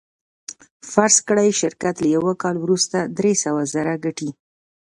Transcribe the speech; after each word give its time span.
فرض 0.91 1.15
کړئ 1.27 1.49
شرکت 1.61 1.95
له 1.99 2.07
یوه 2.15 2.33
کال 2.41 2.55
وروسته 2.61 2.97
درې 3.17 3.33
سوه 3.43 3.61
زره 3.73 3.93
ګټي 4.05 4.29